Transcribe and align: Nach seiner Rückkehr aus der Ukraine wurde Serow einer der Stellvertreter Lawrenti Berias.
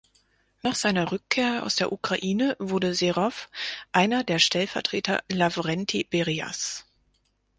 Nach 0.63 0.73
seiner 0.73 1.11
Rückkehr 1.11 1.61
aus 1.61 1.75
der 1.75 1.91
Ukraine 1.91 2.55
wurde 2.57 2.95
Serow 2.95 3.47
einer 3.91 4.23
der 4.23 4.39
Stellvertreter 4.39 5.23
Lawrenti 5.31 6.05
Berias. 6.09 6.87